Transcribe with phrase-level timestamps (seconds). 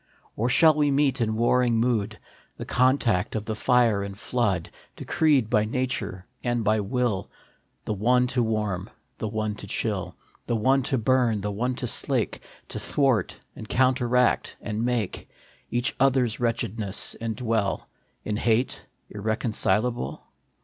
[0.35, 2.17] Or shall we meet in warring mood,
[2.55, 7.29] The contact of the fire and flood, Decreed by Nature and by Will,
[7.85, 10.15] The one to warm, the one to chill,
[10.47, 15.29] The one to burn, the one to slake, To thwart and counteract and make
[15.69, 17.87] Each other s wretchedness, and dwell
[18.25, 20.23] In hate irreconcilable